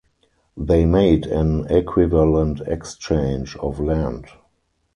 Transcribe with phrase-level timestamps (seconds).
[0.57, 4.25] They made an equivalent exchange of land.